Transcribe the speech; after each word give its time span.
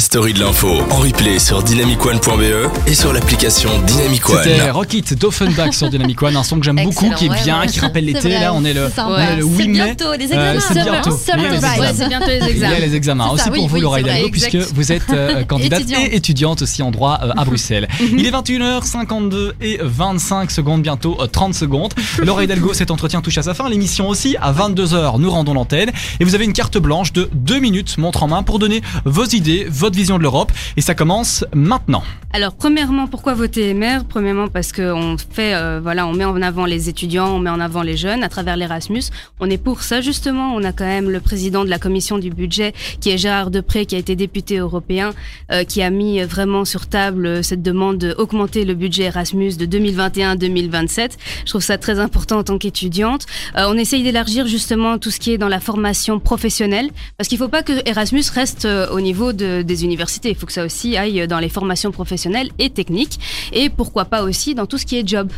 la 0.00 0.04
story 0.04 0.32
de 0.32 0.40
l'info 0.40 0.66
en 0.90 0.96
replay 0.96 1.38
sur 1.38 1.62
dynamicone.be 1.62 2.70
et 2.86 2.94
sur 2.94 3.12
l'application 3.12 3.68
Dynamic 3.86 4.26
One. 4.30 4.38
C'était 4.42 4.70
Rocket 4.70 5.12
d'Offenbach 5.12 5.74
sur 5.74 5.90
Dynamic 5.90 6.22
One, 6.22 6.36
un 6.38 6.42
son 6.42 6.58
que 6.58 6.64
j'aime 6.64 6.82
beaucoup, 6.82 7.10
qui 7.18 7.26
est 7.26 7.42
bien, 7.44 7.60
ouais. 7.60 7.66
qui 7.66 7.80
rappelle 7.80 8.06
l'été. 8.06 8.30
Là, 8.30 8.54
on 8.54 8.64
est 8.64 8.72
le, 8.72 8.88
on 8.96 9.18
est 9.18 9.36
le 9.36 9.42
C'est 9.42 9.48
8 9.64 9.68
mai. 9.68 9.72
bientôt, 9.84 10.12
les 10.18 10.32
Euh, 10.32 10.54
examens. 10.54 10.60
c'est 10.60 10.74
bientôt. 10.74 11.10
Les 11.36 11.54
examens. 11.54 11.78
Ouais, 11.78 11.92
c'est 11.94 12.08
bientôt 12.08 12.26
les 12.28 12.36
Il 12.38 12.46
y 12.46 12.50
examens. 12.50 12.74
a 12.76 12.78
les 12.78 12.94
examens 12.94 13.28
aussi 13.28 13.44
ça, 13.44 13.50
pour 13.50 13.62
oui, 13.62 13.68
vous, 13.68 13.74
oui, 13.74 13.80
Laura 13.82 14.00
Hidalgo, 14.00 14.28
puisque 14.32 14.56
vous 14.74 14.90
êtes 14.90 15.10
euh, 15.10 15.44
candidate 15.48 15.80
Étudiante. 15.82 16.02
et 16.04 16.16
étudiante 16.16 16.62
aussi 16.62 16.82
en 16.82 16.90
droit 16.90 17.18
euh, 17.22 17.32
à 17.36 17.44
Bruxelles. 17.44 17.86
Il 18.00 18.24
est 18.24 18.30
21h52 18.30 19.52
et 19.60 19.80
25 19.82 20.50
secondes, 20.50 20.80
bientôt 20.80 21.18
euh, 21.20 21.26
30 21.26 21.52
secondes. 21.52 21.92
Laura 22.24 22.42
Hidalgo, 22.44 22.72
cet 22.72 22.90
entretien 22.90 23.20
touche 23.20 23.36
à 23.36 23.42
sa 23.42 23.52
fin. 23.52 23.68
L'émission 23.68 24.08
aussi, 24.08 24.34
à 24.40 24.50
22h, 24.50 25.20
nous 25.20 25.30
rendons 25.30 25.52
l'antenne. 25.52 25.90
Et 26.20 26.24
vous 26.24 26.34
avez 26.34 26.46
une 26.46 26.54
carte 26.54 26.78
blanche 26.78 27.12
de 27.12 27.28
2 27.34 27.58
minutes, 27.58 27.98
montre 27.98 28.22
en 28.22 28.28
main, 28.28 28.42
pour 28.42 28.58
donner 28.58 28.80
vos 29.04 29.26
idées, 29.26 29.66
vision 29.96 30.18
de 30.18 30.22
l'Europe. 30.22 30.52
Et 30.76 30.80
ça 30.80 30.94
commence 30.94 31.44
maintenant. 31.54 32.02
Alors, 32.32 32.54
premièrement, 32.54 33.08
pourquoi 33.08 33.34
voter 33.34 33.74
MR 33.74 34.04
Premièrement, 34.08 34.46
parce 34.48 34.70
qu'on 34.72 35.16
fait, 35.18 35.54
euh, 35.54 35.80
voilà, 35.82 36.06
on 36.06 36.12
met 36.12 36.24
en 36.24 36.40
avant 36.42 36.64
les 36.64 36.88
étudiants, 36.88 37.28
on 37.34 37.38
met 37.40 37.50
en 37.50 37.58
avant 37.58 37.82
les 37.82 37.96
jeunes 37.96 38.22
à 38.22 38.28
travers 38.28 38.56
l'Erasmus. 38.56 39.02
On 39.40 39.50
est 39.50 39.58
pour 39.58 39.82
ça, 39.82 40.00
justement. 40.00 40.54
On 40.54 40.62
a 40.62 40.72
quand 40.72 40.84
même 40.84 41.10
le 41.10 41.18
président 41.20 41.64
de 41.64 41.70
la 41.70 41.78
commission 41.80 42.18
du 42.18 42.30
budget, 42.30 42.72
qui 43.00 43.10
est 43.10 43.18
Gérard 43.18 43.50
Depré, 43.50 43.84
qui 43.84 43.96
a 43.96 43.98
été 43.98 44.14
député 44.14 44.58
européen, 44.58 45.12
euh, 45.50 45.64
qui 45.64 45.82
a 45.82 45.90
mis 45.90 46.22
vraiment 46.22 46.64
sur 46.64 46.86
table 46.86 47.26
euh, 47.26 47.42
cette 47.42 47.62
demande 47.62 47.98
d'augmenter 47.98 48.64
le 48.64 48.74
budget 48.74 49.04
Erasmus 49.04 49.54
de 49.56 49.66
2021-2027. 49.66 51.10
Je 51.44 51.50
trouve 51.50 51.62
ça 51.62 51.78
très 51.78 51.98
important 51.98 52.38
en 52.38 52.42
tant 52.44 52.58
qu'étudiante. 52.58 53.26
On 53.56 53.76
essaye 53.76 54.02
d'élargir 54.02 54.46
justement 54.46 54.98
tout 54.98 55.10
ce 55.10 55.18
qui 55.18 55.32
est 55.32 55.38
dans 55.38 55.48
la 55.48 55.60
formation 55.60 56.20
professionnelle, 56.20 56.90
parce 57.18 57.28
qu'il 57.28 57.38
ne 57.38 57.44
faut 57.44 57.50
pas 57.50 57.62
que 57.62 57.72
Erasmus 57.88 58.22
reste 58.32 58.66
au 58.92 59.00
niveau 59.00 59.32
de- 59.32 59.62
des 59.62 59.79
universités. 59.82 60.30
Il 60.30 60.34
faut 60.34 60.46
que 60.46 60.52
ça 60.52 60.64
aussi 60.64 60.96
aille 60.96 61.26
dans 61.26 61.38
les 61.38 61.48
formations 61.48 61.90
professionnelles 61.90 62.50
et 62.58 62.70
techniques, 62.70 63.18
et 63.52 63.70
pourquoi 63.70 64.04
pas 64.04 64.22
aussi 64.22 64.54
dans 64.54 64.66
tout 64.66 64.78
ce 64.78 64.86
qui 64.86 64.96
est 64.96 65.06
job. 65.06 65.30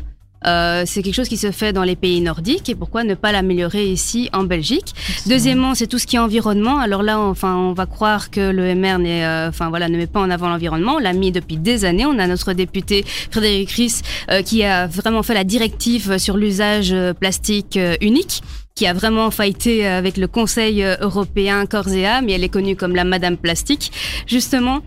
Euh, 0.45 0.83
c'est 0.87 1.03
quelque 1.03 1.15
chose 1.15 1.29
qui 1.29 1.37
se 1.37 1.51
fait 1.51 1.73
dans 1.73 1.85
les 1.85 1.97
pays 1.97 2.21
nordiques 2.21 2.69
et 2.69 2.75
pourquoi 2.75 3.05
ne 3.05 3.15
pas 3.15 3.33
l'améliorer 3.33 3.87
ici 3.87 4.29
en 4.33 4.45
Belgique? 4.45 4.95
Deuxièmement, 5.27 5.75
c'est 5.75 5.87
tout 5.87 5.99
ce 5.99 6.07
qui 6.07 6.17
est 6.17 6.21
environnement. 6.21 6.79
Alors 6.79 7.03
là, 7.03 7.21
enfin, 7.21 7.57
on 7.57 7.73
va 7.73 7.87
croire 7.87 8.31
que 8.31 8.51
le 8.51 8.75
MR 8.75 8.99
n'est, 8.99 9.25
euh, 9.25 9.49
enfin 9.49 9.69
voilà, 9.69 9.89
ne 9.89 9.97
met 9.97 10.07
pas 10.07 10.21
en 10.21 10.31
avant 10.31 10.49
l'environnement. 10.49 10.97
On 10.97 10.99
l'a 10.99 11.13
mis 11.13 11.33
depuis 11.33 11.57
des 11.57 11.85
années. 11.85 12.07
On 12.07 12.19
a 12.19 12.27
notre 12.27 12.53
député 12.53 13.05
Frédéric 13.31 13.71
Ries 13.71 14.01
euh, 14.31 14.43
qui 14.43 14.65
a 14.65 14.87
vraiment 14.87 15.23
fait 15.23 15.35
la 15.35 15.45
directive 15.45 16.19
sur 16.19 16.37
l'usage 16.37 16.95
plastique 17.21 17.79
unique 18.01 18.43
qui 18.83 18.89
a 18.89 18.95
vraiment 18.95 19.31
fighté 19.31 19.87
avec 19.87 20.17
le 20.17 20.27
Conseil 20.27 20.83
euh, 20.83 20.97
européen 21.01 21.67
corps 21.67 21.87
et 21.87 22.05
âme, 22.05 22.29
et 22.29 22.33
elle 22.33 22.43
est 22.43 22.49
connue 22.49 22.75
comme 22.75 22.97
la 22.97 23.05
Madame 23.05 23.37
Plastique, 23.37 23.93
justement. 24.27 24.81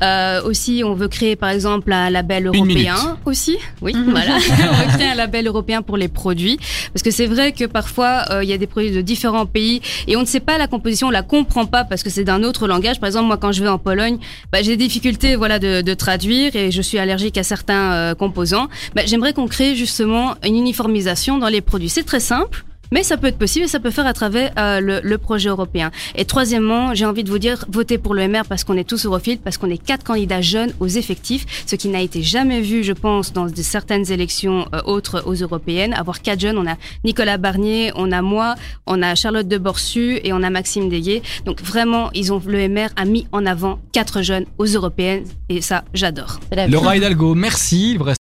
Euh, 0.00 0.42
aussi, 0.44 0.82
on 0.86 0.94
veut 0.94 1.08
créer 1.08 1.36
par 1.36 1.50
exemple 1.50 1.92
un 1.92 2.08
label 2.08 2.46
européen 2.46 3.18
aussi. 3.26 3.58
Oui, 3.82 3.94
voilà. 4.08 4.36
on 4.70 4.74
veut 4.74 4.96
créer 4.96 5.08
un 5.08 5.14
label 5.16 5.48
européen 5.48 5.82
pour 5.82 5.98
les 5.98 6.08
produits, 6.08 6.56
parce 6.94 7.02
que 7.02 7.10
c'est 7.10 7.26
vrai 7.26 7.52
que 7.52 7.66
parfois 7.66 8.24
euh, 8.30 8.42
il 8.42 8.48
y 8.48 8.54
a 8.54 8.56
des 8.56 8.66
produits 8.66 8.90
de 8.90 9.02
différents 9.02 9.44
pays 9.44 9.82
et 10.06 10.16
on 10.16 10.20
ne 10.20 10.26
sait 10.26 10.40
pas 10.40 10.56
la 10.56 10.66
composition, 10.66 11.08
on 11.08 11.10
la 11.10 11.22
comprend 11.22 11.66
pas 11.66 11.84
parce 11.84 12.02
que 12.02 12.08
c'est 12.08 12.24
d'un 12.24 12.44
autre 12.44 12.66
langage. 12.66 13.00
Par 13.00 13.08
exemple, 13.08 13.26
moi 13.26 13.36
quand 13.36 13.52
je 13.52 13.62
vais 13.62 13.68
en 13.68 13.78
Pologne, 13.78 14.16
bah, 14.50 14.62
j'ai 14.62 14.78
des 14.78 14.84
difficultés 14.84 15.36
voilà 15.36 15.58
de, 15.58 15.82
de 15.82 15.92
traduire 15.92 16.56
et 16.56 16.70
je 16.70 16.80
suis 16.80 16.96
allergique 16.96 17.36
à 17.36 17.42
certains 17.42 17.92
euh, 17.92 18.14
composants. 18.14 18.68
Bah, 18.94 19.02
J'aimerais 19.04 19.34
qu'on 19.34 19.46
crée 19.46 19.76
justement 19.76 20.36
une 20.42 20.56
uniformisation 20.56 21.36
dans 21.36 21.48
les 21.50 21.60
produits. 21.60 21.90
C'est 21.90 22.04
très 22.04 22.20
simple. 22.20 22.64
Mais 22.92 23.02
ça 23.02 23.16
peut 23.16 23.26
être 23.26 23.38
possible 23.38 23.64
et 23.64 23.68
ça 23.68 23.80
peut 23.80 23.90
faire 23.90 24.06
à 24.06 24.12
travers 24.12 24.52
euh, 24.58 25.00
le, 25.02 25.18
projet 25.18 25.48
européen. 25.48 25.90
Et 26.14 26.26
troisièmement, 26.26 26.94
j'ai 26.94 27.06
envie 27.06 27.24
de 27.24 27.30
vous 27.30 27.38
dire, 27.38 27.64
votez 27.68 27.96
pour 27.96 28.14
le 28.14 28.28
MR 28.28 28.42
parce 28.46 28.64
qu'on 28.64 28.76
est 28.76 28.84
tous 28.84 29.06
europhiles, 29.06 29.38
parce 29.42 29.56
qu'on 29.56 29.70
est 29.70 29.82
quatre 29.82 30.04
candidats 30.04 30.42
jeunes 30.42 30.74
aux 30.78 30.88
effectifs, 30.88 31.64
ce 31.66 31.74
qui 31.74 31.88
n'a 31.88 32.02
été 32.02 32.22
jamais 32.22 32.60
vu, 32.60 32.84
je 32.84 32.92
pense, 32.92 33.32
dans 33.32 33.46
de 33.46 33.62
certaines 33.62 34.12
élections 34.12 34.66
euh, 34.74 34.82
autres 34.84 35.22
aux 35.26 35.34
européennes. 35.34 35.94
Avoir 35.94 36.20
quatre 36.20 36.40
jeunes, 36.40 36.58
on 36.58 36.66
a 36.66 36.76
Nicolas 37.02 37.38
Barnier, 37.38 37.92
on 37.94 38.12
a 38.12 38.20
moi, 38.20 38.56
on 38.86 39.00
a 39.02 39.14
Charlotte 39.14 39.48
de 39.48 39.56
Borsu 39.56 40.20
et 40.22 40.34
on 40.34 40.42
a 40.42 40.50
Maxime 40.50 40.90
Deguet. 40.90 41.22
Donc 41.46 41.62
vraiment, 41.62 42.10
ils 42.12 42.30
ont 42.30 42.42
le 42.46 42.68
MR 42.68 42.88
a 42.96 43.06
mis 43.06 43.26
en 43.32 43.46
avant 43.46 43.78
quatre 43.92 44.20
jeunes 44.20 44.44
aux 44.58 44.66
européennes 44.66 45.24
et 45.48 45.62
ça, 45.62 45.84
j'adore. 45.94 46.40
Laura 46.68 46.96
Hidalgo, 46.96 47.34
merci. 47.34 47.96